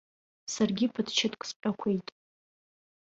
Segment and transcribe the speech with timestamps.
[0.53, 2.07] Саргьы ԥыҭчыҭк сҟьақәеит.